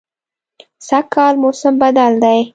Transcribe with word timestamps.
سږکال 0.87 1.33
موسم 1.43 1.73
بدل 1.81 2.13
دی 2.23 2.41